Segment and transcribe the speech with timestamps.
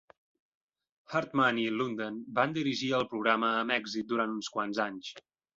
[1.13, 5.17] Hartman i Lunden van dirigir el programa amb èxit durant uns quants anys.